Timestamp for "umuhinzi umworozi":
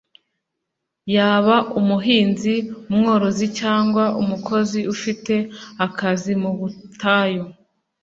1.79-3.45